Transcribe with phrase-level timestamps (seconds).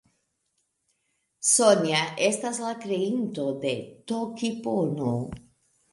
[1.49, 3.77] Sonja estas la kreinto de
[4.13, 5.15] Tokipono.